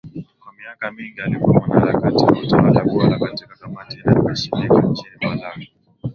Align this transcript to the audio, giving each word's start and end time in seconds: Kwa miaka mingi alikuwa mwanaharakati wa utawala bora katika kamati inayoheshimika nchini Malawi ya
Kwa 0.39 0.53
miaka 0.53 0.91
mingi 0.91 1.21
alikuwa 1.21 1.53
mwanaharakati 1.67 2.23
wa 2.25 2.31
utawala 2.33 2.83
bora 2.85 3.19
katika 3.19 3.55
kamati 3.55 3.99
inayoheshimika 3.99 4.81
nchini 4.81 5.15
Malawi 5.21 5.63
ya 5.63 5.69